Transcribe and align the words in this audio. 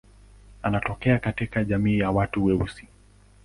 Anatokea 0.61 1.19
katika 1.19 1.63
jamii 1.63 1.99
ya 1.99 2.11
watu 2.11 2.45
weusi. 2.45 2.87